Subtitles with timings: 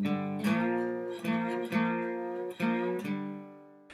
[0.00, 0.53] Mm-hmm.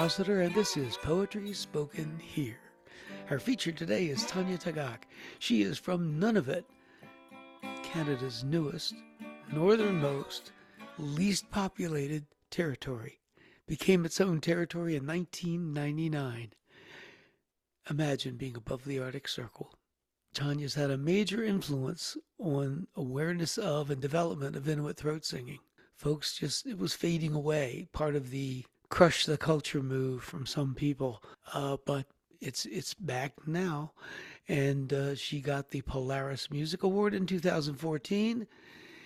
[0.00, 2.58] Rossiter, and this is Poetry Spoken Here.
[3.28, 5.00] Our feature today is Tanya Tagaq.
[5.38, 6.64] She is from Nunavut,
[7.82, 8.94] Canada's newest,
[9.52, 10.52] northernmost,
[10.96, 13.20] least populated territory.
[13.66, 16.54] Became its own territory in 1999.
[17.90, 19.74] Imagine being above the Arctic Circle.
[20.32, 25.58] Tanya's had a major influence on awareness of and development of Inuit throat singing.
[25.94, 30.74] Folks just, it was fading away, part of the crush the culture move from some
[30.74, 31.22] people,
[31.54, 32.06] uh, but
[32.40, 33.92] it's it's back now,
[34.48, 38.46] and uh, she got the Polaris Music Award in 2014.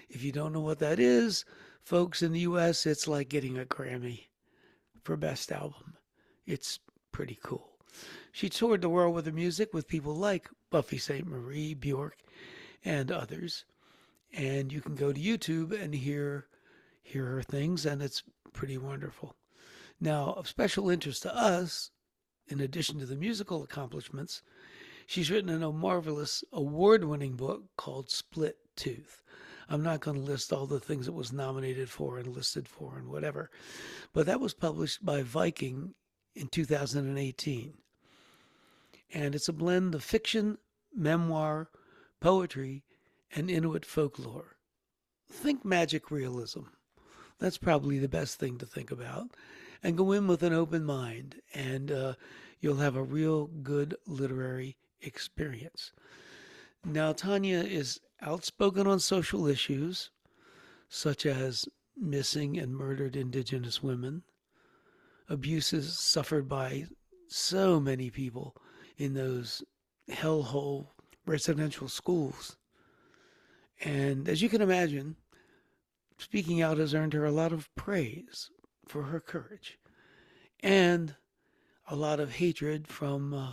[0.08, 1.44] If you don't know what that is,
[1.82, 4.24] folks in the U.S., it's like getting a Grammy
[5.02, 5.96] for best album.
[6.46, 6.78] It's
[7.12, 7.70] pretty cool.
[8.32, 12.18] She toured the world with her music with people like Buffy Sainte-Marie, Bjork,
[12.84, 13.64] and others.
[14.32, 16.48] And you can go to YouTube and hear
[17.02, 19.36] hear her things, and it's pretty wonderful.
[20.04, 21.90] Now, of special interest to us,
[22.46, 24.42] in addition to the musical accomplishments,
[25.06, 29.22] she's written a marvelous award winning book called Split Tooth.
[29.66, 32.98] I'm not going to list all the things it was nominated for and listed for
[32.98, 33.50] and whatever,
[34.12, 35.94] but that was published by Viking
[36.34, 37.72] in 2018.
[39.14, 40.58] And it's a blend of fiction,
[40.94, 41.70] memoir,
[42.20, 42.84] poetry,
[43.34, 44.58] and Inuit folklore.
[45.30, 46.64] Think magic realism.
[47.38, 49.30] That's probably the best thing to think about
[49.84, 52.14] and go in with an open mind, and uh,
[52.58, 55.92] you'll have a real good literary experience.
[56.86, 60.10] Now, Tanya is outspoken on social issues
[60.88, 64.22] such as missing and murdered Indigenous women,
[65.28, 66.86] abuses suffered by
[67.28, 68.56] so many people
[68.96, 69.62] in those
[70.10, 70.88] hellhole
[71.26, 72.56] residential schools.
[73.84, 75.16] And as you can imagine,
[76.16, 78.50] speaking out has earned her a lot of praise
[78.86, 79.78] for her courage
[80.62, 81.14] and
[81.88, 83.52] a lot of hatred from, uh,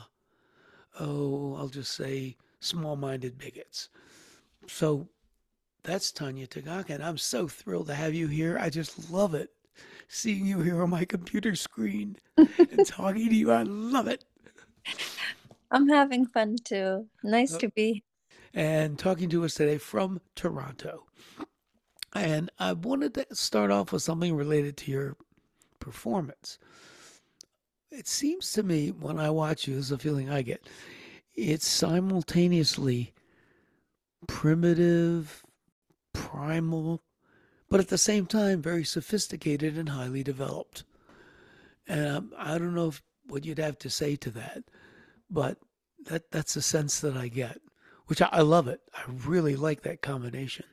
[1.00, 3.90] oh, I'll just say small minded bigots.
[4.68, 5.10] So
[5.84, 8.58] that's Tanya Tagaq, and I'm so thrilled to have you here.
[8.60, 9.50] I just love it
[10.08, 13.52] seeing you here on my computer screen and talking to you.
[13.52, 14.24] I love it.
[15.72, 17.08] I'm having fun too.
[17.24, 18.04] Nice uh, to be.
[18.54, 21.06] And talking to us today from Toronto.
[22.14, 25.16] And I wanted to start off with something related to your
[25.80, 26.60] performance.
[27.90, 30.68] It seems to me when I watch you, is a feeling I get,
[31.36, 33.14] it's simultaneously
[34.28, 35.44] primitive,
[36.14, 37.02] primal,
[37.70, 40.84] but at the same time very sophisticated and highly developed.
[41.88, 44.64] And um, I don't know if, what you'd have to say to that,
[45.30, 45.58] but
[46.06, 47.60] that that's the sense that I get,
[48.08, 48.82] which I, I love it.
[48.94, 50.66] I really like that combination.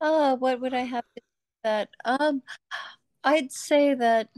[0.00, 1.22] Oh, what would I have to do
[1.64, 1.90] that?
[2.04, 2.42] Um,
[3.24, 4.28] I'd say that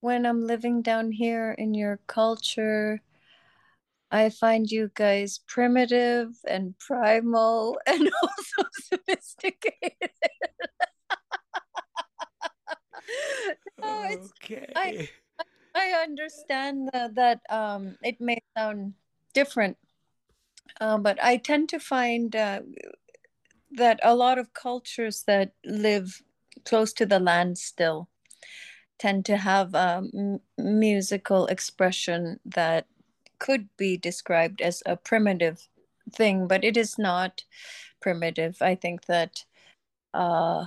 [0.00, 3.00] when I'm living down here in your culture,
[4.10, 10.10] I find you guys primitive and primal and also sophisticated.
[13.82, 14.72] no, okay.
[14.76, 15.08] I,
[15.74, 18.94] I understand that, that um, it may sound
[19.32, 19.78] different,
[20.80, 22.60] uh, but I tend to find uh,
[23.76, 26.22] that a lot of cultures that live
[26.64, 28.08] close to the land still
[28.98, 32.86] tend to have a m- musical expression that
[33.38, 35.68] could be described as a primitive
[36.12, 37.44] thing, but it is not
[38.00, 38.62] primitive.
[38.62, 39.44] I think that
[40.12, 40.66] uh,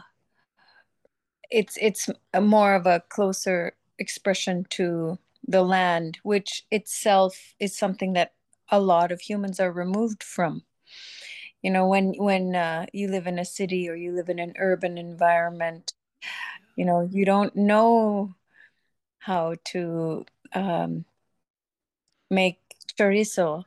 [1.49, 2.09] it's it's
[2.39, 5.17] more of a closer expression to
[5.47, 8.33] the land, which itself is something that
[8.69, 10.63] a lot of humans are removed from
[11.61, 14.53] you know when when uh, you live in a city or you live in an
[14.59, 15.93] urban environment
[16.75, 18.33] you know you don't know
[19.19, 21.05] how to um,
[22.29, 22.59] make
[22.97, 23.63] chorizo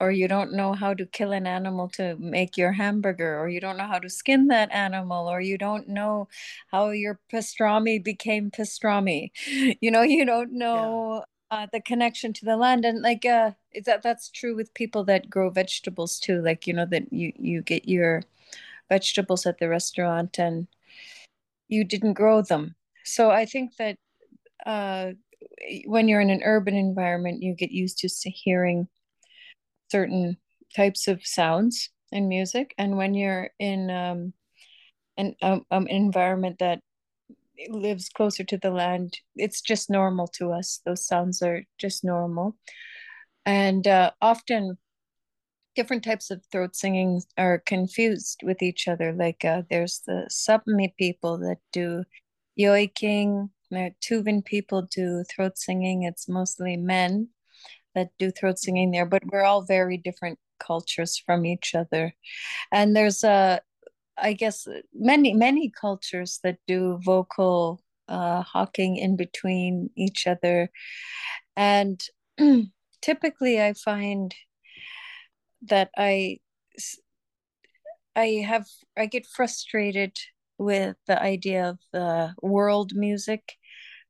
[0.00, 3.60] or you don't know how to kill an animal to make your hamburger or you
[3.60, 6.26] don't know how to skin that animal or you don't know
[6.68, 9.30] how your pastrami became pastrami.
[9.80, 12.84] You know you don't know uh, the connection to the land.
[12.84, 13.52] And like uh
[13.84, 17.62] that that's true with people that grow vegetables too like you know that you you
[17.62, 18.22] get your
[18.88, 20.66] vegetables at the restaurant and
[21.68, 22.74] you didn't grow them.
[23.04, 23.96] So i think that
[24.66, 25.12] uh
[25.86, 28.88] when you're in an urban environment you get used to hearing
[29.90, 30.36] certain
[30.76, 32.74] types of sounds and music.
[32.78, 34.32] And when you're in um
[35.16, 36.80] an um, um environment that
[37.68, 40.80] lives closer to the land, it's just normal to us.
[40.84, 42.56] Those sounds are just normal.
[43.44, 44.78] And uh, often
[45.76, 49.12] different types of throat singing are confused with each other.
[49.12, 52.04] Like uh, there's the Sapmi people that do
[52.58, 56.02] yoiking, the Tuvan people do throat singing.
[56.02, 57.28] It's mostly men
[57.94, 62.14] that do throat singing there, but we're all very different cultures from each other.
[62.72, 63.60] And there's a
[64.20, 70.70] I guess many many cultures that do vocal uh, hawking in between each other,
[71.56, 72.00] and
[73.02, 74.34] typically I find
[75.62, 76.38] that I
[78.16, 80.16] I have I get frustrated
[80.58, 83.54] with the idea of the world music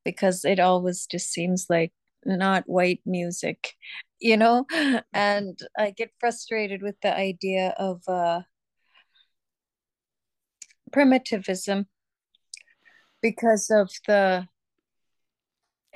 [0.04, 1.92] because it always just seems like
[2.24, 3.74] not white music
[4.20, 4.66] you know?
[5.14, 8.42] And i get frustrated with the idea of uh
[10.92, 11.86] primitivism
[13.22, 14.46] because of the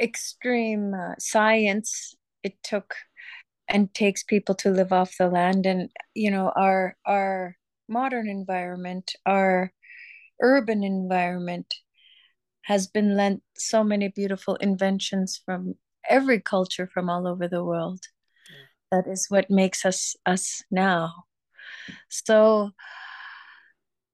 [0.01, 2.95] extreme uh, science it took
[3.69, 5.67] and takes people to live off the land.
[5.67, 7.57] And you know our our
[7.89, 9.73] modern environment our
[10.43, 11.75] urban environment
[12.63, 15.75] has been lent so many beautiful inventions from
[16.09, 18.01] every culture from all over the world.
[18.51, 19.03] Yeah.
[19.03, 21.25] that is what makes us us now.
[22.09, 22.71] So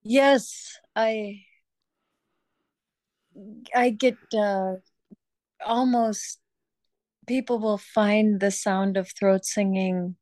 [0.03, 1.43] Yes, I
[3.75, 4.77] I get uh,
[5.65, 6.39] almost
[7.27, 10.17] people will find the sound of throat singing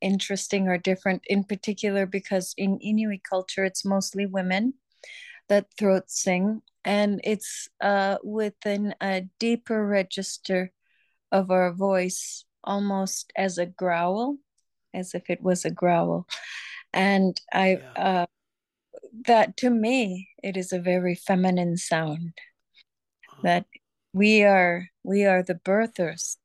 [0.00, 4.74] interesting or different in particular because in Inuit culture it's mostly women
[5.48, 10.72] that throat sing and it's uh, within a deeper register
[11.32, 14.36] of our voice almost as a growl
[14.94, 16.26] as if it was a growl
[16.92, 18.02] and I yeah.
[18.02, 18.26] uh,
[19.26, 22.32] that to me it is a very feminine sound.
[23.42, 23.66] That
[24.12, 26.36] we are we are the birthers.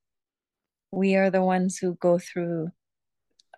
[0.92, 2.69] We are the ones who go through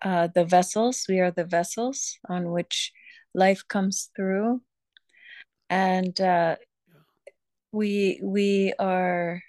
[0.02, 1.04] uh, the vessels.
[1.08, 2.92] We are the vessels on which
[3.34, 4.62] life comes through.
[5.68, 6.56] And uh,
[7.72, 9.42] we we are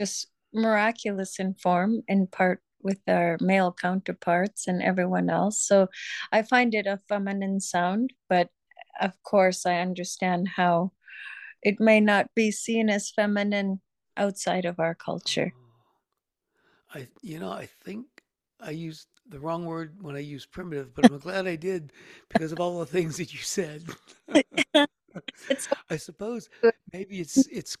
[0.00, 5.60] just miraculous in form in part with our male counterparts and everyone else.
[5.60, 5.88] So
[6.30, 8.50] I find it a feminine sound, but
[9.00, 10.92] of course, I understand how
[11.62, 13.80] it may not be seen as feminine
[14.16, 15.52] outside of our culture.
[15.52, 17.00] Oh.
[17.00, 18.06] I, you know, I think
[18.60, 21.92] I used the wrong word when I used primitive, but I'm glad I did
[22.28, 23.82] because of all the things that you said.
[25.90, 26.48] I suppose
[26.92, 27.76] maybe it's it's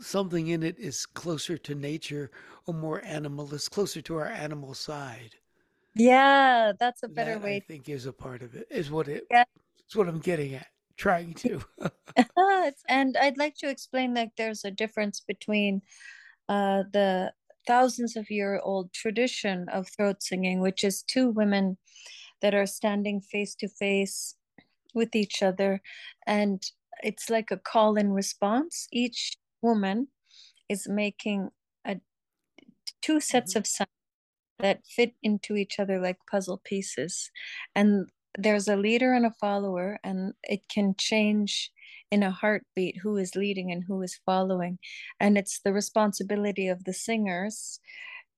[0.00, 2.30] something in it is closer to nature
[2.66, 3.46] or more animal.
[3.46, 5.34] animalist, closer to our animal side.
[5.94, 7.56] Yeah, that's a better that, way.
[7.56, 8.66] I think is a part of it.
[8.70, 9.26] Is what it.
[9.30, 9.44] Yeah.
[9.84, 10.66] It's what I'm getting at.
[10.96, 11.60] Trying to.
[12.88, 15.82] and I'd like to explain that there's a difference between
[16.48, 17.32] uh, the
[17.66, 21.76] thousands of year old tradition of throat singing, which is two women
[22.42, 24.36] that are standing face to face
[24.94, 25.80] with each other,
[26.26, 26.62] and
[27.02, 28.86] it's like a call and response.
[28.92, 30.08] Each woman
[30.68, 31.48] is making
[31.86, 31.96] a
[33.02, 33.60] two sets mm-hmm.
[33.60, 33.88] of sounds
[34.60, 37.30] that fit into each other like puzzle pieces
[37.74, 41.70] and there's a leader and a follower and it can change
[42.10, 44.78] in a heartbeat who is leading and who is following
[45.18, 47.80] and it's the responsibility of the singers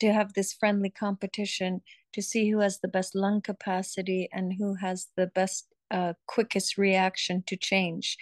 [0.00, 1.80] to have this friendly competition
[2.12, 6.76] to see who has the best lung capacity and who has the best uh, quickest
[6.78, 8.16] reaction to change.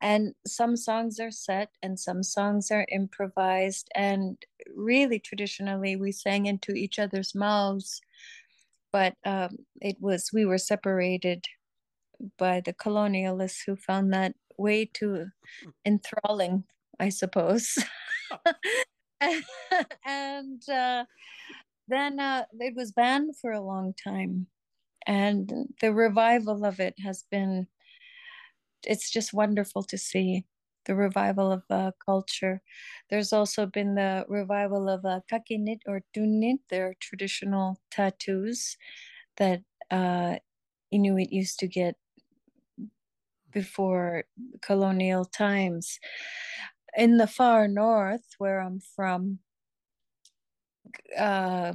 [0.00, 3.88] And some songs are set and some songs are improvised.
[3.94, 4.36] And
[4.74, 8.00] really, traditionally, we sang into each other's mouths.
[8.92, 11.46] But um, it was, we were separated
[12.38, 15.26] by the colonialists who found that way too
[15.84, 16.64] enthralling,
[17.00, 17.76] I suppose.
[20.06, 21.04] and uh,
[21.88, 24.46] then uh, it was banned for a long time
[25.06, 27.66] and the revival of it has been
[28.84, 30.44] it's just wonderful to see
[30.86, 32.60] the revival of uh, culture.
[33.08, 38.76] There's also been the revival of uh, kakiniit or tunniit, their traditional tattoos
[39.36, 40.36] that uh,
[40.92, 41.96] Inuit used to get
[43.52, 44.24] before
[44.62, 46.00] colonial times.
[46.96, 49.40] In the far north, where I'm from,
[51.18, 51.74] uh,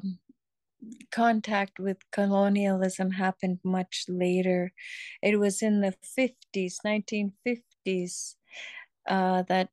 [1.12, 4.74] contact with colonialism happened much later.
[5.22, 8.36] It was in the 50s, 1950s,
[9.07, 9.69] uh, that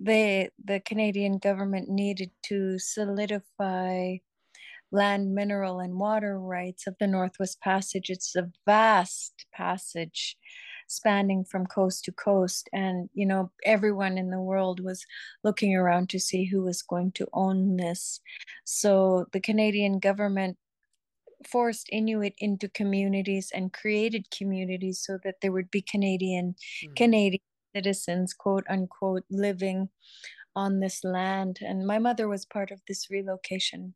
[0.00, 4.16] they, the Canadian government needed to solidify
[4.92, 8.10] land, mineral, and water rights of the Northwest Passage.
[8.10, 10.36] It's a vast passage
[10.86, 12.68] spanning from coast to coast.
[12.72, 15.04] And, you know, everyone in the world was
[15.44, 18.20] looking around to see who was going to own this.
[18.64, 20.56] So the Canadian government
[21.46, 26.94] forced Inuit into communities and created communities so that there would be Canadian mm-hmm.
[26.94, 27.42] Canadian
[27.74, 29.88] citizens, quote unquote, living
[30.54, 31.58] on this land.
[31.60, 33.94] And my mother was part of this relocation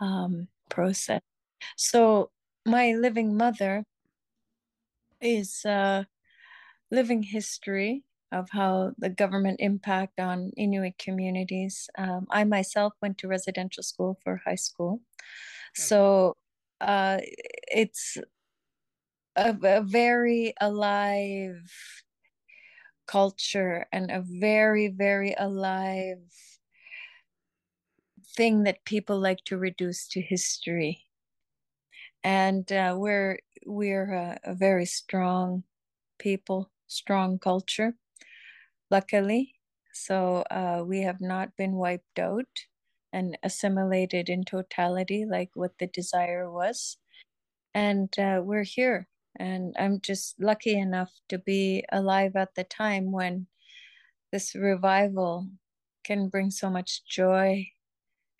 [0.00, 1.22] um, process.
[1.76, 2.30] So
[2.66, 3.84] my living mother
[5.20, 6.04] is uh,
[6.90, 11.88] living history of how the government impact on Inuit communities.
[11.96, 15.00] Um, I myself went to residential school for high school,
[15.74, 16.36] so
[16.80, 17.18] uh,
[17.68, 18.16] it's
[19.36, 21.62] a, a very alive
[23.06, 26.18] culture and a very very alive
[28.36, 31.06] thing that people like to reduce to history.
[32.24, 35.64] And uh, we're we're a, a, very strong
[36.18, 37.94] people strong culture
[38.90, 39.54] luckily.
[39.92, 42.46] So uh, we have not been wiped out
[43.12, 46.98] and assimilated in totality like what the desire was.
[47.74, 49.08] And uh, we're here.
[49.38, 53.46] And i'm just lucky enough to be alive at the time when
[54.32, 55.46] this revival
[56.04, 57.66] can bring so much joy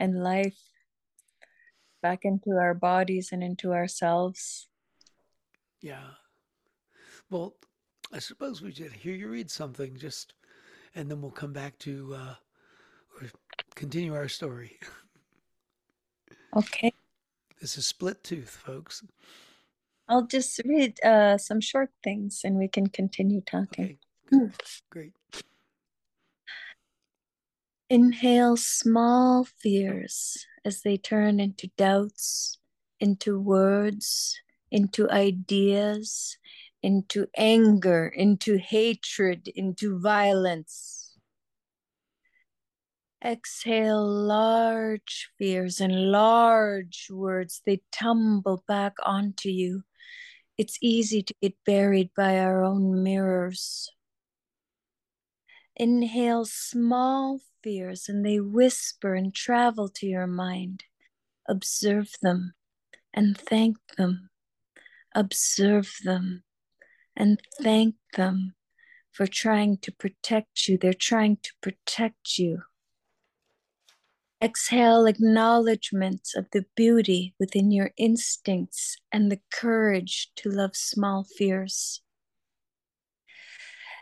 [0.01, 0.59] and life
[2.03, 4.69] back into our bodies and into ourselves.
[5.87, 6.17] Yeah.
[7.31, 7.55] Well,
[8.13, 10.33] I suppose we should hear you read something just,
[10.97, 12.35] and then we'll come back to uh,
[13.21, 13.29] or
[13.77, 14.79] continue our story.
[16.57, 16.91] Okay.
[17.61, 19.05] This is Split Tooth, folks.
[20.09, 23.99] I'll just read uh, some short things and we can continue talking.
[24.33, 24.55] Okay.
[24.89, 25.13] Great.
[27.91, 32.57] Inhale small fears as they turn into doubts,
[33.01, 34.41] into words,
[34.71, 36.39] into ideas,
[36.83, 41.17] into anger, into hatred, into violence.
[43.25, 49.83] Exhale large fears and large words, they tumble back onto you.
[50.59, 53.91] It's easy to get buried by our own mirrors.
[55.75, 60.85] Inhale small fears and they whisper and travel to your mind.
[61.49, 62.55] Observe them
[63.13, 64.31] and thank them.
[65.17, 66.45] Observe them
[67.17, 68.55] and thank them
[69.11, 70.77] for trying to protect you.
[70.77, 72.65] They're trying to protect you.
[74.43, 82.03] Exhale acknowledgments of the beauty within your instincts and the courage to love small fears.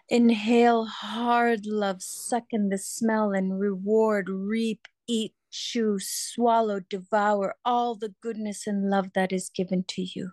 [0.09, 7.95] Inhale hard love, suck in the smell and reward, reap, eat, chew, swallow, devour all
[7.95, 10.33] the goodness and love that is given to you.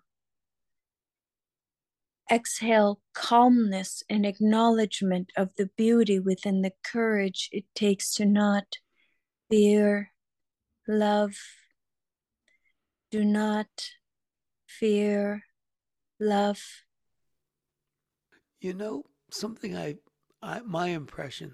[2.32, 8.78] Exhale calmness and acknowledgement of the beauty within the courage it takes to not
[9.50, 10.14] fear,
[10.88, 11.36] love.
[13.12, 13.68] Do not
[14.66, 15.44] fear,
[16.22, 16.62] love.
[18.62, 19.98] You know, something I,
[20.42, 21.54] I my impression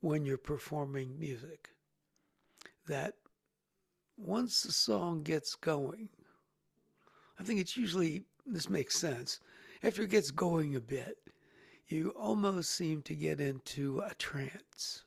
[0.00, 1.68] when you're performing music
[2.88, 3.14] that
[4.16, 6.08] once the song gets going,
[7.38, 9.38] I think it's usually this makes sense.
[9.82, 11.18] After it gets going a bit,
[11.88, 15.02] you almost seem to get into a trance,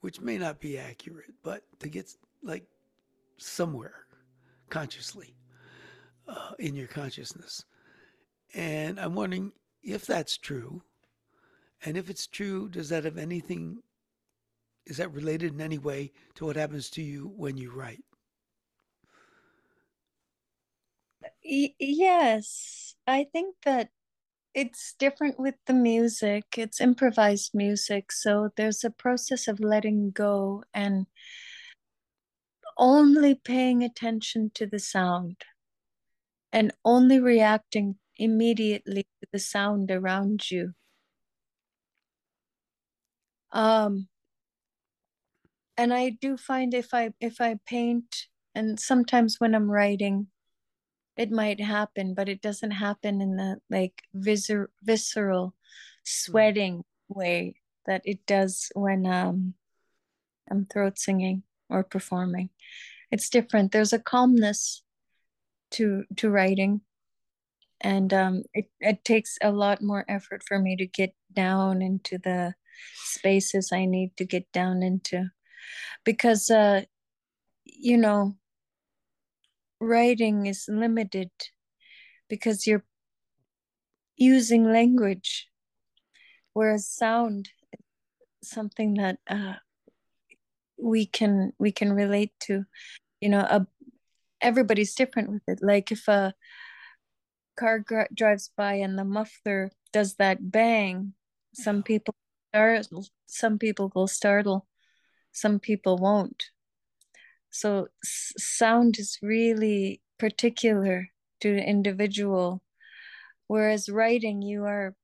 [0.00, 2.10] which may not be accurate, but to get
[2.42, 2.64] like
[3.36, 4.06] somewhere
[4.70, 5.34] consciously
[6.26, 7.64] uh, in your consciousness.
[8.54, 10.82] And I'm wondering if that's true,
[11.84, 13.82] and if it's true, does that have anything,
[14.86, 18.02] is that related in any way to what happens to you when you write?
[21.42, 23.90] Yes, I think that
[24.54, 26.44] it's different with the music.
[26.58, 28.12] It's improvised music.
[28.12, 31.06] So there's a process of letting go and
[32.76, 35.44] only paying attention to the sound
[36.52, 40.74] and only reacting immediately to the sound around you.
[43.52, 44.08] Um,
[45.76, 50.28] and I do find if I if I paint and sometimes when I'm writing,
[51.16, 55.52] it might happen, but it doesn't happen in the like viscer- visceral hmm.
[56.04, 59.54] sweating way that it does when um
[60.50, 62.50] I'm throat singing or performing.
[63.10, 63.72] It's different.
[63.72, 64.82] There's a calmness
[65.72, 66.82] to to writing
[67.80, 72.18] and um it, it takes a lot more effort for me to get down into
[72.18, 72.54] the
[73.04, 75.30] spaces I need to get down into
[76.04, 76.82] because uh
[77.64, 78.36] you know
[79.82, 81.30] writing is limited
[82.28, 82.84] because you're
[84.16, 85.48] using language
[86.52, 87.48] whereas sound
[88.42, 89.54] is something that uh,
[90.78, 92.64] we can we can relate to.
[93.20, 93.66] You know a,
[94.40, 95.58] everybody's different with it.
[95.62, 96.34] Like if a
[97.56, 101.12] car gr- drives by and the muffler does that bang
[101.54, 102.14] some people
[102.50, 104.66] startle some people will startle
[105.32, 106.50] some people won't
[107.52, 112.62] so s- sound is really particular to the individual
[113.48, 114.96] whereas writing you are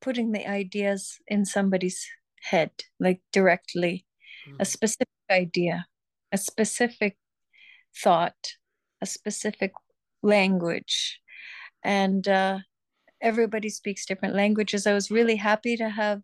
[0.00, 2.06] putting the ideas in somebody's
[2.42, 2.70] head
[3.00, 4.06] like directly.
[4.48, 4.56] Mm.
[4.60, 5.86] a specific idea
[6.32, 7.18] a specific
[7.96, 8.56] thought
[9.00, 9.72] a specific
[10.22, 11.20] language.
[11.84, 12.60] And uh,
[13.20, 14.86] everybody speaks different languages.
[14.86, 16.22] I was really happy to have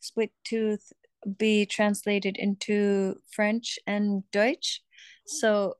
[0.00, 0.92] split tooth
[1.38, 4.82] be translated into french and deutsch
[5.26, 5.74] so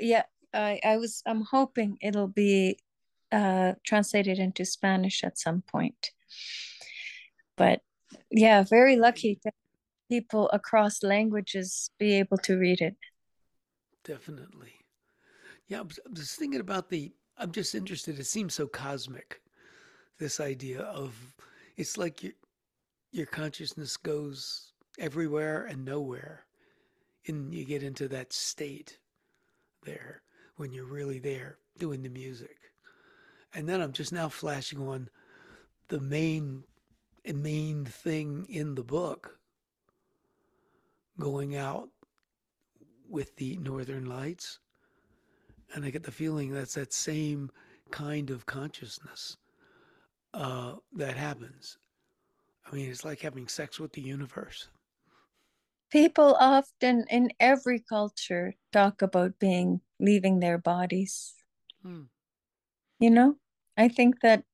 [0.00, 0.22] yeah
[0.54, 2.78] i i was i'm hoping it'll be
[3.32, 6.12] uh translated into spanish at some point.
[7.56, 7.80] But
[8.30, 9.54] yeah very lucky that
[10.08, 12.96] people across languages be able to read it.
[14.04, 14.74] Definitely.
[15.66, 19.40] Yeah i'm just thinking about the i'm just interested it seems so cosmic
[20.18, 21.14] this idea of
[21.76, 22.32] it's like your
[23.12, 26.45] your consciousness goes everywhere and nowhere
[27.28, 28.98] and you get into that state
[29.84, 30.22] there
[30.56, 32.56] when you're really there doing the music.
[33.54, 35.08] And then I'm just now flashing on
[35.88, 36.64] the main
[37.34, 39.40] main thing in the book
[41.18, 41.88] going out
[43.08, 44.60] with the northern lights.
[45.74, 47.50] And i get the feeling that's that same
[47.90, 49.36] kind of consciousness
[50.34, 51.78] uh, that happens.
[52.70, 54.68] I mean it's like having sex with the universe
[55.90, 61.34] people often in every culture talk about being leaving their bodies.
[61.82, 62.02] Hmm.
[62.98, 63.36] you know?
[63.76, 64.44] I think that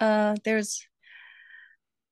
[0.00, 0.86] uh there's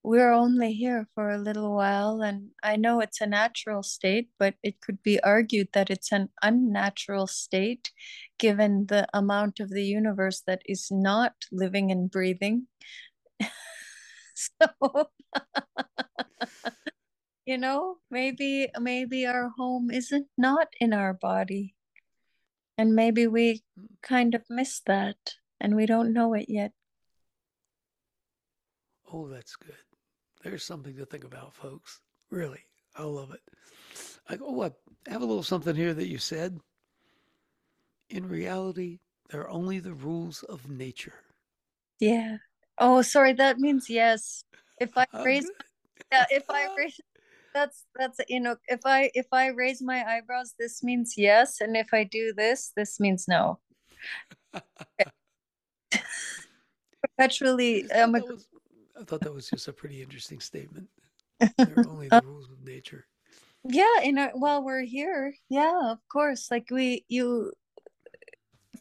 [0.03, 4.55] we're only here for a little while and i know it's a natural state but
[4.63, 7.91] it could be argued that it's an unnatural state
[8.39, 12.67] given the amount of the universe that is not living and breathing.
[14.35, 15.09] So
[17.47, 21.75] you know maybe maybe our home isn't not in our body.
[22.79, 23.63] And maybe we
[24.03, 25.17] kind of miss that
[25.59, 26.73] and we don't know it yet.
[29.11, 29.77] Oh that's good.
[30.43, 32.01] There's something to think about folks.
[32.31, 32.61] Really
[32.99, 33.41] i love it.
[34.29, 34.71] I, oh i
[35.11, 36.59] have a little something here that you said.
[38.11, 38.99] In reality
[39.31, 41.23] they're only the rules of nature.
[42.01, 42.39] Yeah.
[42.79, 44.45] Oh sorry that means yes.
[44.79, 45.49] If i raise
[46.13, 47.01] yeah, if I raise
[47.57, 51.75] that's that's you know if i if i raise my eyebrows this means yes and
[51.75, 53.59] if i do this this means no.
[57.03, 58.49] Perpetually I, thought um, was,
[59.01, 60.89] I thought that was just a pretty interesting statement.
[61.41, 63.07] They're only the rules of nature.
[63.65, 67.53] Yeah in our, while we're here yeah of course like we you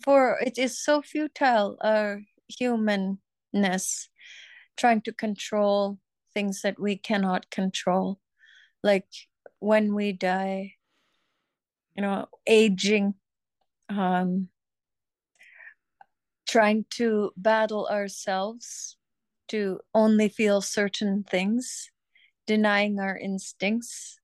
[0.04, 4.10] for it is so futile our humanness
[4.76, 5.98] trying to control
[6.34, 8.20] things that we cannot control
[8.86, 9.08] like
[9.60, 10.74] when we die
[11.96, 13.16] you know aging
[13.90, 14.48] um
[16.48, 18.98] trying to battle ourselves
[19.48, 21.90] to only feel certain things
[22.46, 24.20] denying our instincts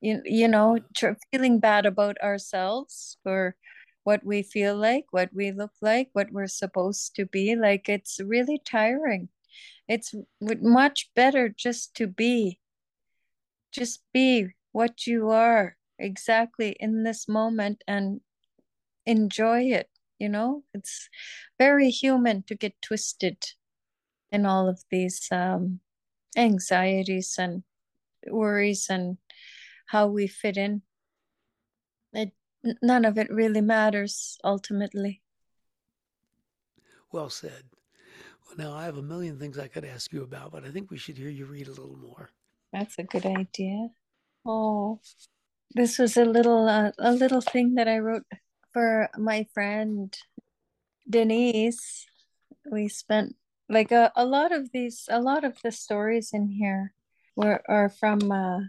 [0.00, 3.56] you, you know tr- feeling bad about ourselves for
[4.04, 8.20] what we feel like what we look like what we're supposed to be like it's
[8.20, 9.28] really tiring.
[9.88, 12.58] It's much better just to be
[13.72, 18.20] just be what you are exactly in this moment and
[19.06, 21.08] enjoy it you know it's
[21.58, 23.36] very human to get twisted
[24.30, 25.80] in all of these um,
[26.36, 27.62] anxieties and
[28.28, 29.18] worries and
[29.86, 30.82] how we fit in
[32.12, 32.32] it
[32.82, 35.20] none of it really matters ultimately.
[37.10, 37.64] Well said.
[38.46, 40.90] Well, now I have a million things I could ask you about, but I think
[40.90, 42.30] we should hear you read a little more.
[42.72, 43.90] That's a good idea.
[44.46, 45.00] Oh,
[45.74, 48.24] this was a little uh, a little thing that I wrote
[48.72, 50.14] for my friend
[51.08, 52.06] Denise.
[52.70, 53.36] We spent
[53.68, 56.94] like a, a lot of these a lot of the stories in here
[57.36, 58.60] were are from uh,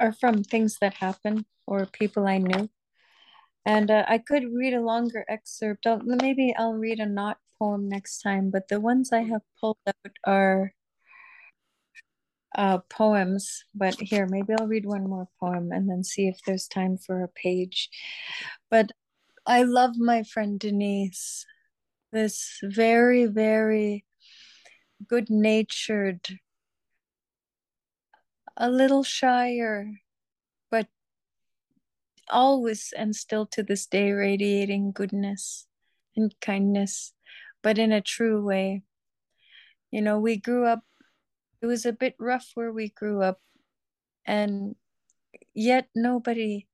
[0.00, 2.70] are from things that happened or people I knew.
[3.64, 5.86] And uh, I could read a longer excerpt.
[5.86, 9.78] I'll, maybe I'll read a not poem next time, but the ones I have pulled
[9.86, 10.74] out are
[12.54, 13.64] uh, poems.
[13.74, 17.22] But here, maybe I'll read one more poem and then see if there's time for
[17.22, 17.88] a page.
[18.70, 18.92] But
[19.46, 21.46] I love my friend Denise,
[22.12, 24.04] this very, very
[25.06, 26.38] good natured,
[28.56, 29.90] a little shyer,
[30.70, 30.86] but
[32.30, 35.66] always and still to this day radiating goodness
[36.14, 37.12] and kindness
[37.62, 38.82] but in a true way.
[39.90, 40.80] You know, we grew up,
[41.62, 43.40] it was a bit rough where we grew up,
[44.26, 44.74] and
[45.54, 46.66] yet nobody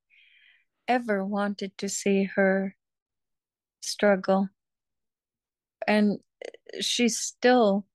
[0.88, 2.74] ever wanted to see her
[3.82, 4.48] struggle.
[5.86, 6.18] And
[6.80, 7.86] she's still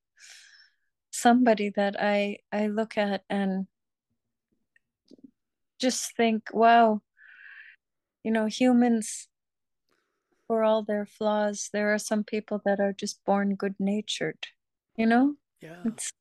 [1.10, 3.68] somebody that I I look at and
[5.80, 7.02] just think, wow,
[8.24, 9.28] you know, humans
[10.48, 14.48] for all their flaws, there are some people that are just born good natured,
[14.96, 15.36] you know?
[15.62, 15.82] Yeah.
[15.86, 16.12] It's,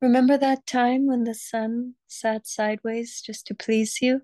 [0.00, 4.22] remember that time when the sun sat sideways just to please you?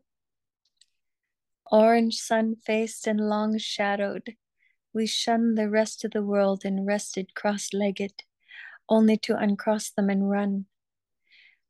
[1.70, 4.36] Orange sun faced and long shadowed,
[4.92, 8.22] we shunned the rest of the world and rested cross legged,
[8.88, 10.66] only to uncross them and run.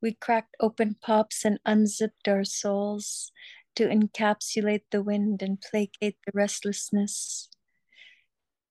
[0.01, 3.33] We cracked open pops and unzipped our souls,
[3.77, 7.49] to encapsulate the wind and placate the restlessness.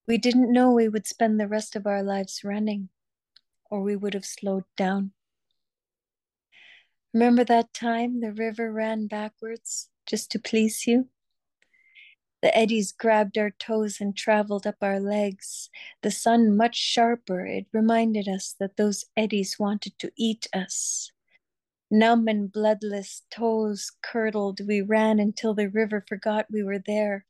[0.08, 2.90] We didn't know we would spend the rest of our lives running,
[3.70, 5.12] or we would have slowed down.
[7.16, 11.08] Remember that time the river ran backwards just to please you?
[12.42, 15.70] The eddies grabbed our toes and traveled up our legs.
[16.02, 21.14] The sun much sharper, it reminded us that those eddies wanted to eat us.
[21.90, 27.26] Numb and bloodless, toes curdled, we ran until the river forgot we were there.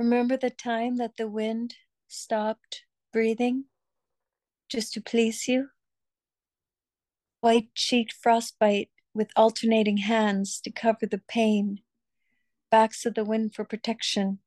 [0.00, 1.76] Remember the time that the wind
[2.08, 3.66] stopped breathing
[4.68, 5.68] just to please you?
[7.40, 11.80] White cheeked frostbite with alternating hands to cover the pain,
[12.70, 14.40] backs of the wind for protection.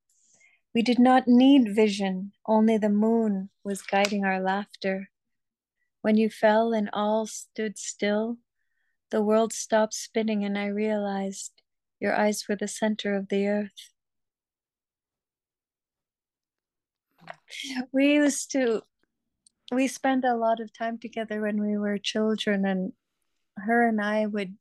[0.73, 5.10] We did not need vision, only the moon was guiding our laughter.
[6.01, 8.38] When you fell and all stood still,
[9.10, 11.62] the world stopped spinning, and I realized
[11.99, 13.91] your eyes were the center of the earth.
[17.67, 17.88] Mm.
[17.91, 18.84] We used to,
[19.71, 22.93] we spent a lot of time together when we were children, and
[23.57, 24.55] her and I would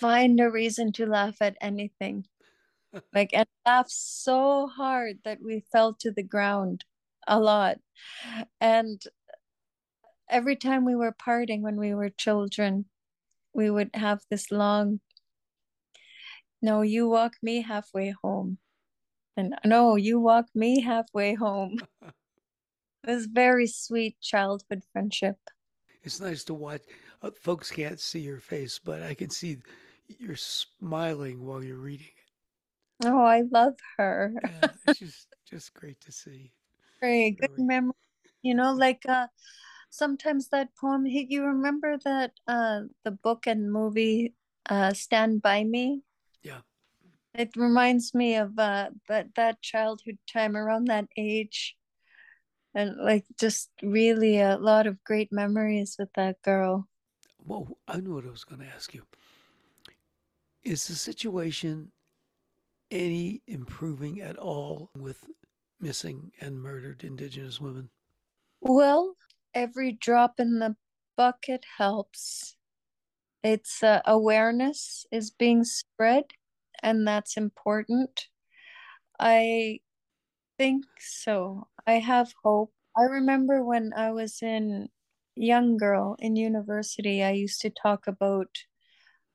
[0.00, 2.26] find a reason to laugh at anything.
[3.14, 6.84] like, and laugh so hard that we fell to the ground
[7.26, 7.78] a lot.
[8.60, 9.02] And
[10.28, 12.86] every time we were parting when we were children,
[13.52, 15.00] we would have this long,
[16.62, 18.58] no, you walk me halfway home.
[19.36, 21.78] And no, you walk me halfway home.
[23.06, 25.36] it was very sweet childhood friendship.
[26.02, 26.82] It's nice to watch.
[27.22, 29.58] Uh, folks can't see your face, but I can see
[30.18, 33.06] you're smiling while you're reading it.
[33.06, 34.32] Oh, I love her.
[34.42, 36.52] yeah, it's just great to see.
[37.00, 37.94] Very good memory.
[38.42, 39.26] You know, like uh
[39.90, 44.34] sometimes that poem you remember that uh the book and movie
[44.68, 46.02] uh stand by me
[46.42, 46.60] yeah
[47.34, 51.76] it reminds me of uh that that childhood time around that age
[52.74, 56.88] and like just really a lot of great memories with that girl
[57.44, 59.02] well i knew what i was going to ask you
[60.62, 61.90] is the situation
[62.90, 65.24] any improving at all with
[65.80, 67.88] missing and murdered indigenous women
[68.60, 69.16] well
[69.54, 70.76] every drop in the
[71.16, 72.56] bucket helps.
[73.42, 76.24] It's uh, awareness is being spread,
[76.82, 78.28] and that's important.
[79.18, 79.80] I
[80.58, 81.68] think so.
[81.86, 82.72] I have hope.
[82.96, 84.88] I remember when I was in
[85.34, 88.48] young girl in university, I used to talk about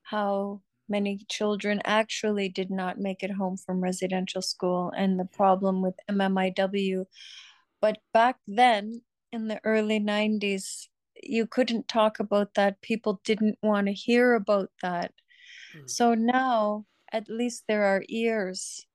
[0.04, 5.82] how many children actually did not make it home from residential school and the problem
[5.82, 7.06] with MMIW.
[7.82, 9.02] But back then,
[9.32, 10.88] in the early 90s
[11.22, 15.12] you couldn't talk about that people didn't want to hear about that
[15.76, 15.90] mm.
[15.90, 18.86] so now at least there are ears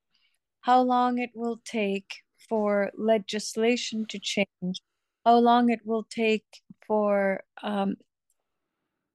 [0.64, 4.80] how long it will take for legislation to change
[5.24, 6.44] how long it will take
[6.86, 7.96] for um,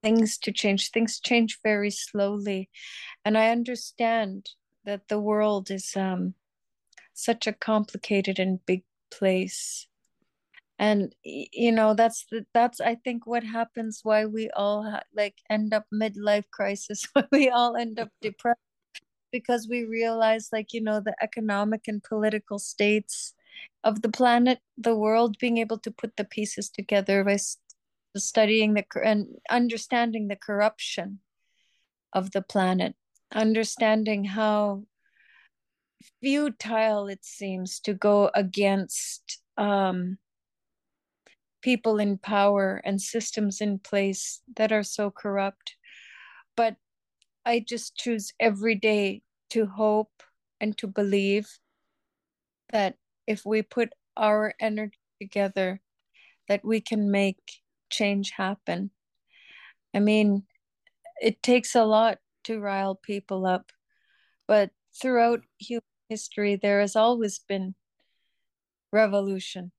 [0.01, 0.91] things to change.
[0.91, 2.69] Things change very slowly.
[3.25, 4.49] And i understand
[4.85, 6.33] that the world is um,
[7.13, 9.87] such a complicated and big place.
[10.79, 15.35] And you know that's the, that's i think what happens why we all ha- like
[15.49, 18.68] end up midlife crisis why we all end up depressed
[19.31, 23.33] because we realize like you know the economic and political states
[23.83, 27.37] of the planet the world being able to put the pieces together by
[28.17, 31.19] studying the and understanding the corruption
[32.13, 32.95] of the planet
[33.33, 34.83] understanding how
[36.21, 40.17] futile it seems to go against um,
[41.61, 45.75] people in power and systems in place that are so corrupt.
[46.55, 46.75] But
[47.45, 49.21] I just choose every day
[49.51, 50.23] to hope
[50.59, 51.49] and to believe
[52.71, 52.95] that
[53.27, 55.81] if we put our energy together,
[56.47, 58.91] that we can make change happen.
[59.93, 60.43] I mean,
[61.21, 63.71] it takes a lot to rile people up,
[64.47, 67.75] but throughout human history, there has always been
[68.91, 69.71] revolution.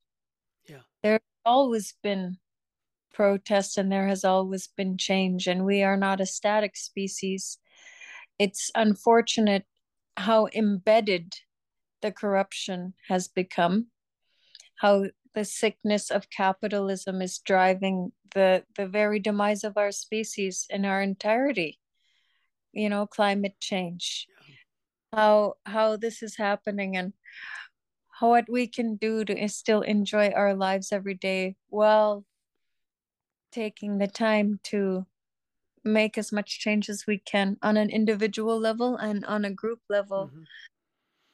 [0.68, 0.82] Yeah.
[1.02, 2.38] There's always been
[3.20, 7.58] protest and there has always been change, and we are not a static species.
[8.38, 9.66] It's unfortunate
[10.16, 11.34] how embedded
[12.00, 13.88] the corruption has become,
[14.76, 20.84] how the sickness of capitalism is driving the the very demise of our species in
[20.86, 21.78] our entirety
[22.72, 24.26] you know climate change.
[25.12, 27.12] How how this is happening and
[28.20, 31.56] what we can do to still enjoy our lives every day.
[31.68, 32.24] While
[33.50, 35.06] taking the time to
[35.84, 39.80] make as much change as we can on an individual level and on a group
[39.88, 40.42] level mm-hmm.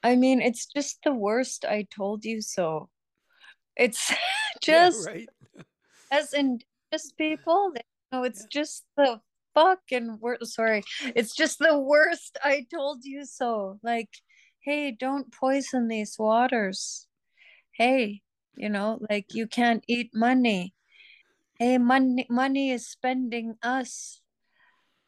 [0.04, 2.88] i mean it's just the worst i told you so
[3.76, 4.12] it's
[4.62, 5.28] just yeah, right.
[6.12, 6.60] as in
[6.92, 7.80] just people you
[8.12, 8.60] know it's yeah.
[8.60, 9.20] just the
[9.56, 10.54] fucking worst.
[10.54, 10.84] Sorry,
[11.16, 12.38] it's just the worst.
[12.44, 13.80] I told you so.
[13.82, 14.10] Like,
[14.60, 17.08] hey, don't poison these waters.
[17.72, 18.22] Hey,
[18.54, 20.74] you know, like you can't eat money.
[21.58, 24.20] Hey, money, money is spending us.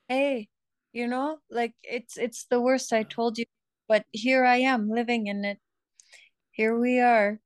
[0.08, 0.48] Hey,
[0.92, 2.92] you know, like it's it's the worst.
[2.92, 3.44] I told you,
[3.88, 5.58] but here I am living in it.
[6.50, 7.40] Here we are.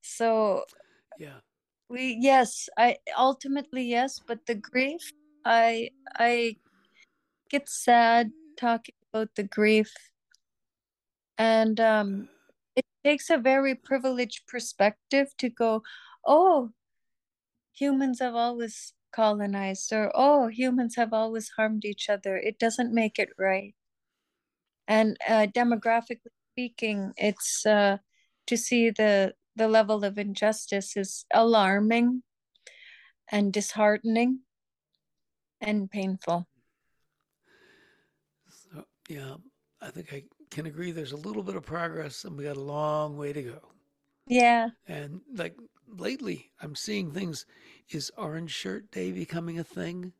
[0.00, 0.64] So,
[1.18, 1.40] yeah
[1.90, 5.12] we yes i ultimately yes but the grief
[5.44, 6.56] I I
[7.50, 9.92] get sad talking about the grief,
[11.38, 12.28] and um,
[12.76, 15.82] it takes a very privileged perspective to go,
[16.26, 16.70] oh,
[17.72, 22.36] humans have always colonized, or oh, humans have always harmed each other.
[22.36, 23.74] It doesn't make it right.
[24.88, 27.98] And uh, demographically speaking, it's uh,
[28.46, 32.22] to see the the level of injustice is alarming
[33.30, 34.40] and disheartening
[35.60, 36.46] and painful.
[38.48, 39.34] So, yeah,
[39.80, 42.60] I think I can agree there's a little bit of progress and we got a
[42.60, 43.60] long way to go.
[44.26, 44.68] Yeah.
[44.88, 45.56] And like
[45.98, 47.46] lately, I'm seeing things.
[47.90, 50.12] Is Orange Shirt Day becoming a thing?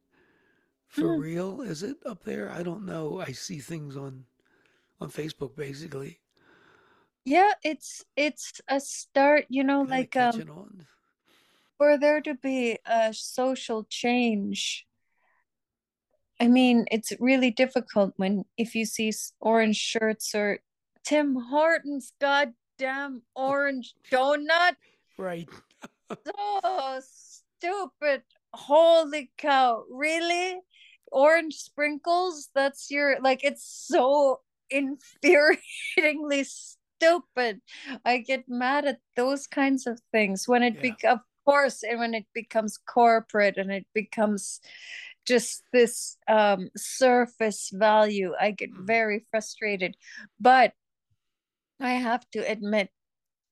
[0.88, 1.20] For mm.
[1.20, 1.60] real?
[1.60, 2.50] Is it up there?
[2.50, 3.20] I don't know.
[3.20, 4.24] I see things on
[5.00, 6.18] on Facebook basically.
[7.24, 10.86] Yeah, it's it's a start, you know, Kinda like um
[11.78, 14.86] for there to be a social change
[16.40, 20.60] I mean, it's really difficult when if you see orange shirts or
[21.04, 24.76] Tim Hortons goddamn orange donut.
[25.20, 25.48] Right.
[26.24, 28.22] so stupid.
[28.54, 29.84] Holy cow.
[29.90, 30.58] Really?
[31.12, 32.48] Orange sprinkles?
[32.54, 34.40] That's your like it's so
[34.72, 37.60] infuriatingly stupid.
[38.04, 40.80] I get mad at those kinds of things when it yeah.
[40.80, 44.60] becomes of course and when it becomes corporate and it becomes
[45.26, 48.32] just this um, surface value.
[48.40, 48.86] I get mm-hmm.
[48.86, 49.96] very frustrated.
[50.40, 50.72] But
[51.78, 52.90] I have to admit,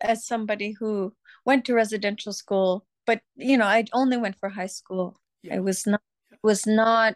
[0.00, 1.12] as somebody who
[1.44, 5.20] went to residential school, but you know, I only went for high school.
[5.42, 5.56] Yeah.
[5.56, 6.00] I was not
[6.42, 7.14] was not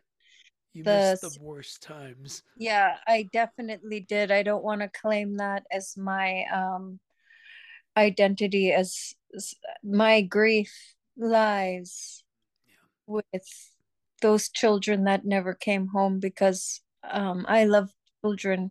[0.73, 2.42] you the, missed the worst times.
[2.57, 4.31] Yeah, I definitely did.
[4.31, 6.99] I don't want to claim that as my um
[7.97, 10.73] identity as, as my grief
[11.16, 12.25] lies
[12.66, 12.75] yeah.
[13.07, 13.71] with
[14.23, 17.90] those children that never came home because um, I love
[18.23, 18.71] children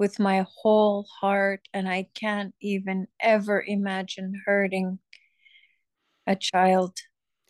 [0.00, 4.98] with my whole heart, and I can't even ever imagine hurting
[6.26, 6.96] a child.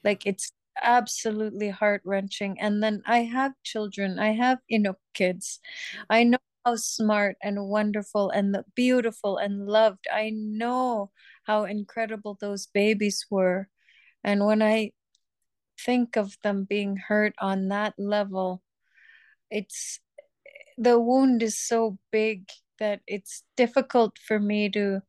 [0.02, 0.50] Like it's
[0.82, 2.58] absolutely heart wrenching.
[2.60, 5.60] And then I have children, I have Inuk kids.
[6.10, 10.08] I know how smart and wonderful and beautiful and loved.
[10.12, 11.12] I know
[11.44, 13.68] how incredible those babies were.
[14.24, 14.90] And when I
[15.86, 18.62] think of them being hurt on that level,
[19.50, 20.00] it's
[20.80, 25.02] the wound is so big that it's difficult for me to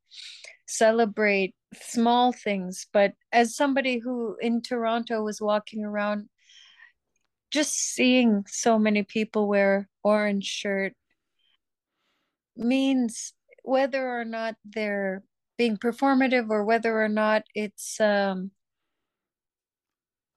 [0.68, 2.88] celebrate small things.
[2.92, 6.28] But as somebody who in Toronto was walking around,
[7.52, 10.94] just seeing so many people wear orange shirt
[12.58, 15.24] means whether or not they're
[15.58, 18.52] being performative or whether or not it's um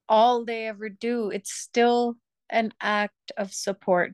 [0.09, 2.15] all they ever do it's still
[2.51, 4.13] an act of support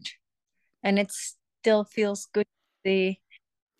[0.82, 3.20] and it still feels good to see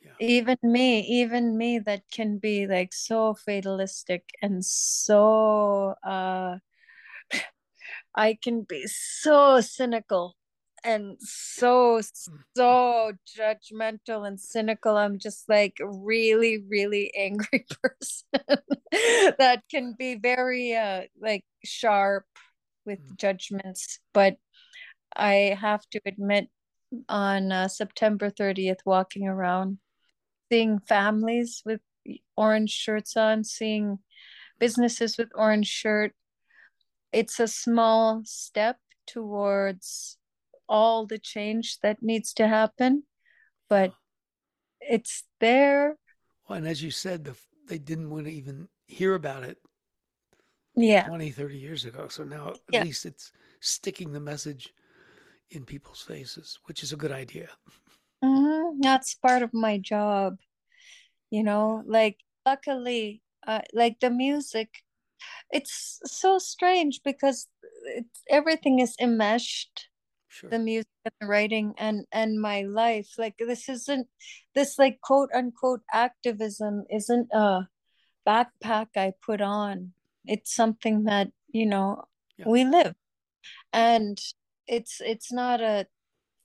[0.01, 0.13] yeah.
[0.21, 6.57] even me even me that can be like so fatalistic and so uh
[8.15, 10.37] i can be so cynical
[10.85, 12.39] and so mm.
[12.57, 18.57] so judgmental and cynical i'm just like really really angry person
[19.39, 22.25] that can be very uh like sharp
[22.87, 23.17] with mm.
[23.17, 24.37] judgments but
[25.15, 26.49] i have to admit
[27.09, 29.79] on uh, september 30th walking around
[30.51, 31.81] seeing families with
[32.37, 33.99] orange shirts on seeing
[34.59, 36.13] businesses with orange shirt
[37.13, 38.77] it's a small step
[39.07, 40.19] towards
[40.69, 43.03] all the change that needs to happen,
[43.69, 43.93] but
[44.81, 45.97] it's there.
[46.49, 47.35] Well, and as you said, the,
[47.69, 49.57] they didn't want to even hear about it
[50.77, 52.83] yeah 20 30 years ago so now at yeah.
[52.83, 54.73] least it's sticking the message
[55.51, 57.49] in people's faces which is a good idea
[58.25, 58.81] mm-hmm.
[58.81, 60.39] that's part of my job
[61.31, 64.83] you know like luckily uh, like the music
[65.51, 67.49] it's so strange because
[67.85, 69.89] it's everything is enmeshed
[70.29, 70.51] sure.
[70.51, 74.07] the music and the writing and and my life like this isn't
[74.55, 77.69] this like quote unquote activism isn't a
[78.27, 79.93] backpack i put on
[80.27, 82.05] it's something that you know
[82.37, 82.45] yeah.
[82.47, 82.95] we live
[83.73, 84.21] and
[84.71, 85.87] it's it's not a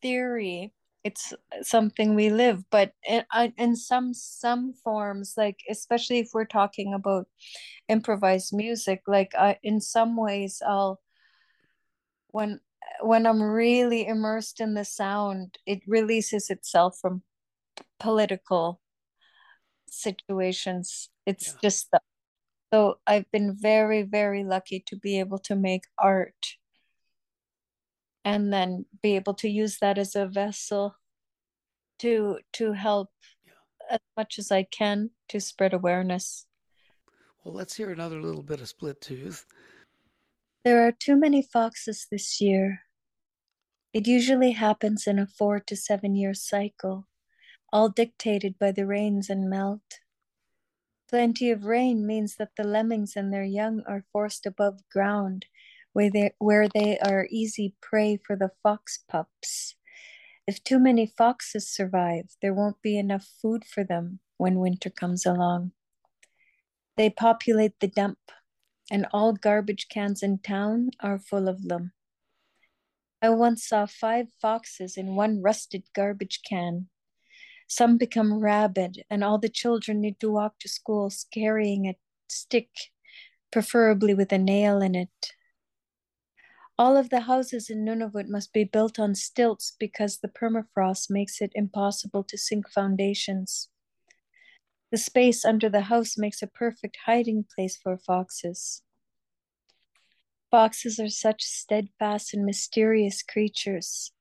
[0.01, 0.73] theory
[1.05, 6.43] it's something we live but in, uh, in some some forms like especially if we're
[6.45, 7.27] talking about
[7.87, 10.99] improvised music like I, in some ways i'll
[12.27, 12.59] when
[13.01, 17.23] when I'm really immersed in the sound, it releases itself from
[17.99, 18.81] political
[19.87, 21.09] situations.
[21.25, 21.59] It's yeah.
[21.61, 21.99] just the,
[22.73, 26.57] so I've been very, very lucky to be able to make art
[28.25, 30.95] and then be able to use that as a vessel
[31.99, 33.09] to to help
[33.45, 33.53] yeah.
[33.91, 36.47] as much as I can to spread awareness.
[37.43, 39.45] Well, let's hear another little bit of split tooth.
[40.65, 42.81] There are too many foxes this year.
[43.93, 47.07] It usually happens in a four to seven year cycle,
[47.71, 49.99] all dictated by the rains and melt.
[51.07, 55.45] Plenty of rain means that the lemmings and their young are forced above ground,
[55.95, 59.75] where they, where they are easy prey for the fox pups.
[60.45, 65.25] If too many foxes survive, there won't be enough food for them when winter comes
[65.25, 65.71] along.
[66.97, 68.19] They populate the dump
[68.91, 71.93] and all garbage cans in town are full of them.
[73.21, 76.89] I once saw five foxes in one rusted garbage can.
[77.67, 81.95] Some become rabid, and all the children need to walk to school carrying a
[82.27, 82.67] stick,
[83.49, 85.31] preferably with a nail in it.
[86.77, 91.41] All of the houses in Nunavut must be built on stilts because the permafrost makes
[91.41, 93.69] it impossible to sink foundations.
[94.91, 98.81] The space under the house makes a perfect hiding place for foxes.
[100.51, 104.11] Foxes are such steadfast and mysterious creatures.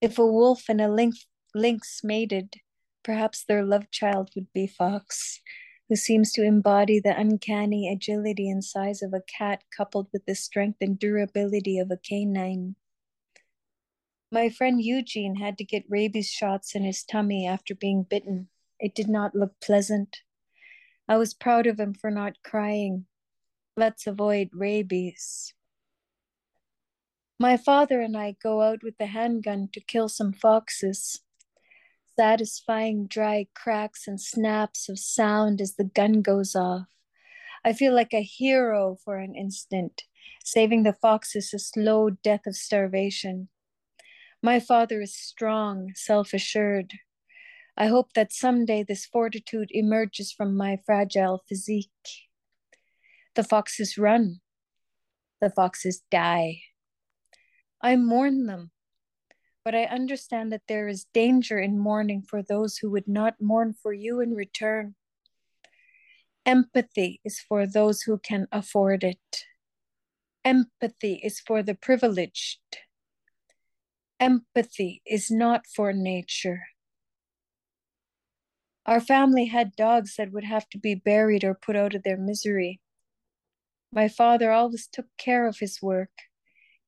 [0.00, 2.56] If a wolf and a lynx, lynx mated,
[3.04, 5.40] perhaps their love child would be Fox,
[5.88, 10.34] who seems to embody the uncanny agility and size of a cat coupled with the
[10.34, 12.76] strength and durability of a canine.
[14.32, 18.48] My friend Eugene had to get rabies shots in his tummy after being bitten.
[18.80, 20.22] It did not look pleasant.
[21.06, 23.06] I was proud of him for not crying.
[23.76, 25.54] Let's avoid rabies.
[27.38, 31.20] My father and I go out with the handgun to kill some foxes.
[32.16, 36.86] Satisfying dry cracks and snaps of sound as the gun goes off.
[37.64, 40.02] I feel like a hero for an instant,
[40.44, 43.48] saving the foxes a slow death of starvation.
[44.42, 46.92] My father is strong, self assured.
[47.76, 51.90] I hope that someday this fortitude emerges from my fragile physique.
[53.34, 54.40] The foxes run.
[55.40, 56.60] The foxes die.
[57.80, 58.70] I mourn them,
[59.64, 63.72] but I understand that there is danger in mourning for those who would not mourn
[63.72, 64.94] for you in return.
[66.44, 69.46] Empathy is for those who can afford it.
[70.44, 72.60] Empathy is for the privileged.
[74.20, 76.64] Empathy is not for nature.
[78.84, 82.18] Our family had dogs that would have to be buried or put out of their
[82.18, 82.80] misery.
[83.90, 86.10] My father always took care of his work,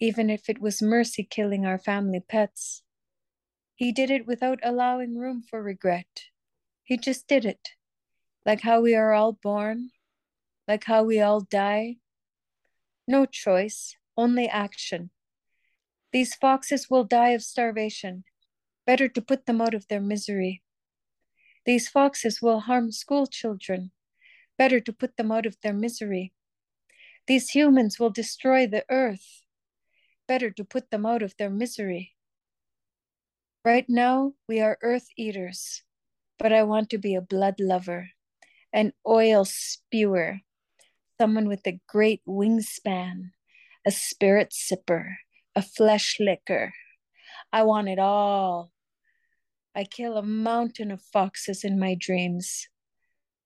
[0.01, 2.83] even if it was mercy killing our family pets.
[3.75, 6.25] He did it without allowing room for regret.
[6.83, 7.71] He just did it,
[8.45, 9.91] like how we are all born,
[10.69, 11.97] like how we all die.
[13.07, 15.11] No choice, only action.
[16.13, 18.25] These foxes will die of starvation.
[18.87, 20.63] Better to put them out of their misery.
[21.65, 23.91] These foxes will harm school children.
[24.57, 26.33] Better to put them out of their misery.
[27.27, 29.43] These humans will destroy the earth.
[30.29, 32.15] Better to put them out of their misery.
[33.65, 35.83] Right now, we are earth eaters,
[36.39, 38.11] but I want to be a blood lover,
[38.73, 40.41] an oil spewer,
[41.21, 43.31] someone with a great wingspan,
[43.87, 45.17] a spirit sipper,
[45.55, 46.75] a flesh licker.
[47.53, 48.73] I want it all.
[49.75, 52.69] I kill a mountain of foxes in my dreams.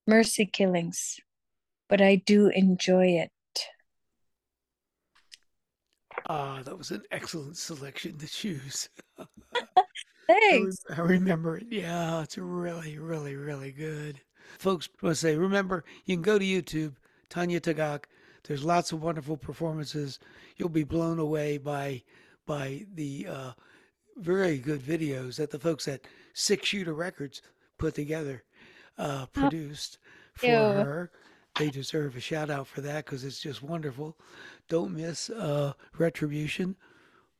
[0.07, 1.21] Mercy killings,
[1.89, 3.31] but I do enjoy it.
[6.33, 8.89] Ah, that was an excellent selection to choose.
[10.29, 10.77] Thanks.
[10.89, 11.67] I, re- I remember it.
[11.69, 14.21] Yeah, it's really, really, really good.
[14.61, 16.95] Folks, I to say, remember, you can go to YouTube,
[17.31, 18.05] Tanya Tagaq.
[18.45, 20.21] There's lots of wonderful performances.
[20.57, 22.03] You'll be blown away by
[22.47, 23.53] by the uh,
[24.17, 26.03] very good videos that the folks at
[26.33, 27.43] Six Shooter Records
[27.77, 28.45] put together,
[28.99, 29.99] uh, produced
[30.35, 30.53] for you.
[30.53, 31.11] her.
[31.61, 34.17] They deserve a shout out for that because it's just wonderful.
[34.71, 36.75] Don't miss uh, Retribution,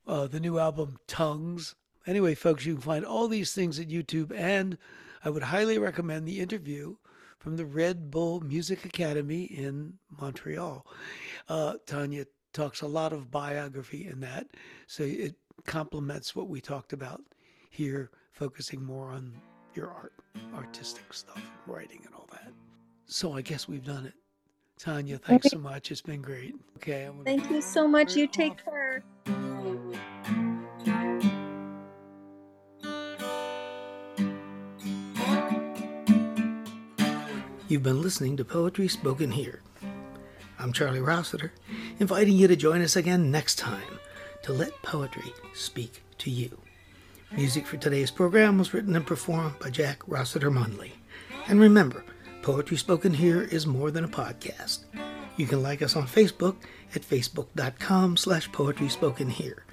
[0.05, 1.73] uh, the new album Tongues.
[2.05, 4.77] Anyway, folks, you can find all these things at YouTube, and
[5.25, 6.97] I would highly recommend the interview
[7.39, 10.85] from the Red Bull Music Academy in Montreal.
[11.49, 14.45] Uh, Tanya talks a lot of biography in that,
[14.85, 15.33] so it
[15.65, 17.23] complements what we talked about
[17.71, 19.33] here, focusing more on
[19.73, 20.13] your art,
[20.53, 22.53] artistic stuff, writing, and all that.
[23.05, 24.13] So I guess we've done it.
[24.79, 25.91] Tanya, thanks so much.
[25.91, 26.55] It's been great.
[26.77, 27.03] Okay.
[27.03, 28.15] I'm Thank you so much.
[28.15, 28.65] You take off.
[28.65, 29.03] care.
[37.67, 39.61] You've been listening to Poetry Spoken Here.
[40.59, 41.53] I'm Charlie Rossiter,
[41.99, 43.99] inviting you to join us again next time
[44.43, 46.59] to let poetry speak to you.
[47.31, 50.91] Music for today's program was written and performed by Jack Rossiter Munley.
[51.47, 52.03] And remember,
[52.41, 54.85] Poetry Spoken Here is more than a podcast.
[55.37, 56.55] You can like us on Facebook
[56.95, 59.63] at facebook.com slash poetry spoken here.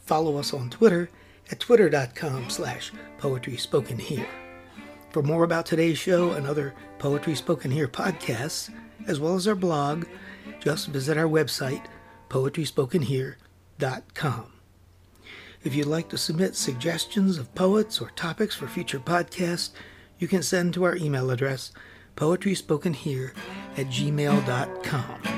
[0.00, 1.08] Follow us on Twitter
[1.50, 4.28] at twitter.com slash poetry spoken here.
[5.10, 8.70] For more about today's show and other Poetry Spoken Here podcasts,
[9.08, 10.04] as well as our blog,
[10.60, 11.86] just visit our website,
[12.28, 14.52] poetryspokenhere.com.
[15.64, 19.70] If you'd like to submit suggestions of poets or topics for future podcasts,
[20.18, 21.72] you can send to our email address,
[22.16, 23.32] poetryspokenhere
[23.76, 25.29] at gmail.com.